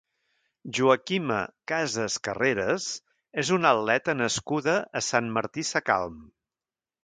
Joaquima 0.77 1.37
Casas 1.71 2.15
Carreras 2.29 2.89
és 3.45 3.53
una 3.61 3.69
atleta 3.75 4.19
nascuda 4.25 4.77
a 5.03 5.07
Sant 5.13 5.33
Martí 5.39 5.71
Sacalm. 5.75 6.21